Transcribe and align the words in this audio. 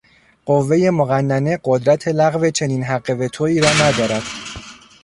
قوه 0.45 0.89
مقننه 0.89 1.59
قدرت 1.63 2.07
لغو 2.07 2.49
چنین 2.49 2.83
حق 2.83 3.15
وتویی 3.19 3.59
را 3.61 3.69
ندارد. 3.81 4.23